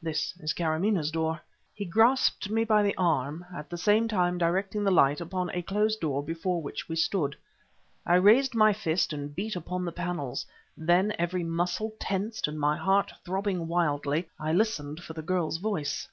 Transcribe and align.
This 0.00 0.32
is 0.40 0.54
Kâramaneh's 0.54 1.10
door." 1.10 1.42
He 1.74 1.84
grasped 1.84 2.48
me 2.48 2.64
by 2.64 2.82
the 2.82 2.96
arm, 2.96 3.44
at 3.54 3.68
the 3.68 3.76
same 3.76 4.08
time 4.08 4.38
directing 4.38 4.82
the 4.82 4.90
light 4.90 5.20
upon 5.20 5.50
a 5.50 5.60
closed 5.60 6.00
door 6.00 6.24
before 6.24 6.62
which 6.62 6.88
we 6.88 6.96
stood. 6.96 7.36
I 8.06 8.14
raised 8.14 8.54
my 8.54 8.72
fist 8.72 9.12
and 9.12 9.36
beat 9.36 9.56
upon 9.56 9.84
the 9.84 9.92
panels; 9.92 10.46
then, 10.74 11.12
every 11.18 11.44
muscle 11.44 11.92
tensed 12.00 12.48
and 12.48 12.58
my 12.58 12.78
heart 12.78 13.12
throbbing 13.26 13.66
wildly, 13.68 14.30
I 14.40 14.54
listened 14.54 15.02
for 15.04 15.12
the 15.12 15.20
girl's 15.20 15.58
voice. 15.58 16.08